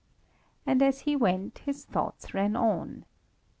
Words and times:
And 0.65 0.81
as 0.81 1.01
he 1.01 1.15
went, 1.15 1.59
his 1.59 1.85
thoughts 1.85 2.33
ran 2.33 2.55
on. 2.55 3.05